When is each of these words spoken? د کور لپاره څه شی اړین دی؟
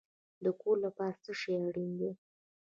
د 0.43 0.45
کور 0.61 0.77
لپاره 0.85 1.15
څه 1.23 1.31
شی 1.39 1.53
اړین 1.67 1.91
دی؟ 1.99 2.11